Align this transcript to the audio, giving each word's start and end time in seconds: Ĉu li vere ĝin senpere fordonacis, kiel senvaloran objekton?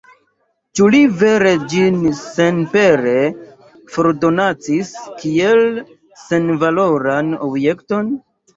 Ĉu 0.77 0.85
li 0.93 1.01
vere 1.23 1.51
ĝin 1.73 1.99
senpere 2.21 3.13
fordonacis, 3.97 4.91
kiel 5.23 5.63
senvaloran 6.25 7.33
objekton? 7.53 8.15